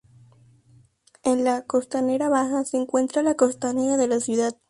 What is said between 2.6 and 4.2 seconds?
se encuentra la costanera de la